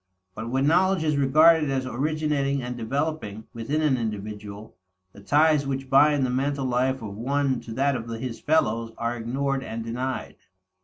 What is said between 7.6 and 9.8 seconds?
that of his fellows are ignored